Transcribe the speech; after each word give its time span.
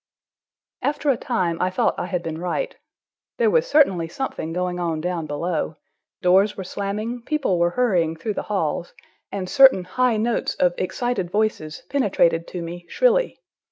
After 0.81 1.11
a 1.11 1.15
time 1.15 1.61
I 1.61 1.69
thought 1.69 1.93
I 1.99 2.07
had 2.07 2.23
been 2.23 2.39
right. 2.39 2.75
There 3.37 3.51
was 3.51 3.67
certainly 3.67 4.07
something 4.07 4.51
going 4.51 4.79
on 4.79 4.99
down 4.99 5.27
below; 5.27 5.77
doors 6.23 6.57
were 6.57 6.63
slamming, 6.63 7.21
people 7.21 7.59
were 7.59 7.69
hurrying 7.77 8.15
through 8.15 8.33
the 8.33 8.41
halls, 8.49 8.93
and 9.31 9.47
certain 9.47 9.83
high 9.83 10.17
notes 10.17 10.55
of 10.55 10.73
excited 10.79 11.29
voices 11.29 11.83
penetrated 11.87 12.47
to 12.47 12.63
me 12.63 12.87
shrilly. 12.89 13.41